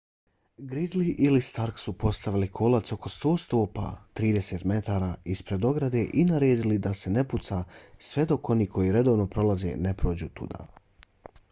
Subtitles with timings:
[0.69, 6.77] gridley ili stark su postavili kolac oko 100 stopa 30 m ispred ograde i naredili
[6.89, 7.63] da se ne puca
[8.09, 10.67] sve dok oni koji redovno prolaze ne prođu tuda